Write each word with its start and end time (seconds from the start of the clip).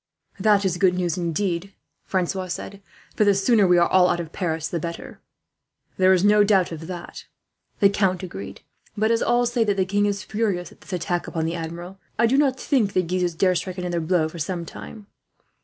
"That 0.39 0.65
is 0.65 0.77
good 0.77 0.95
news, 0.95 1.15
indeed," 1.15 1.75
Francois 2.05 2.47
said; 2.47 2.81
"for 3.15 3.23
the 3.23 3.35
sooner 3.35 3.67
we 3.67 3.77
are 3.77 3.87
all 3.87 4.09
out 4.09 4.19
of 4.19 4.31
Paris, 4.31 4.67
the 4.67 4.79
better." 4.79 5.21
"There 5.97 6.11
is 6.11 6.23
no 6.25 6.43
doubt 6.43 6.71
of 6.71 6.87
that," 6.87 7.25
the 7.81 7.87
count 7.87 8.23
agreed; 8.23 8.61
"but 8.97 9.11
as 9.11 9.21
all 9.21 9.45
say 9.45 9.63
that 9.63 9.77
the 9.77 9.85
king 9.85 10.07
is 10.07 10.23
furious 10.23 10.71
at 10.71 10.81
this 10.81 10.93
attack 10.93 11.27
upon 11.27 11.45
the 11.45 11.53
Admiral, 11.53 11.99
I 12.17 12.25
do 12.25 12.35
not 12.35 12.59
think 12.59 12.93
the 12.93 13.03
Guises 13.03 13.35
dare 13.35 13.53
strike 13.53 13.77
another 13.77 13.99
blow 14.01 14.27
for 14.27 14.39
some 14.39 14.65
time. 14.65 15.05